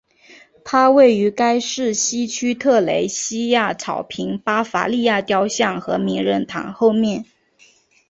[0.65, 7.23] 它位于该市西区特蕾西娅草坪巴伐利亚雕像和名人堂后面。